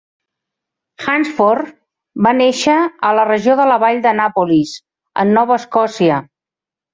Hansford 1.07 1.67
va 2.27 2.31
néixer 2.37 2.77
a 3.09 3.11
la 3.19 3.27
regió 3.29 3.59
de 3.61 3.69
la 3.73 3.77
vall 3.85 4.01
d'Annapolis 4.07 4.73
en 5.25 5.35
Nova 5.37 5.61
Escòcia. 5.63 6.19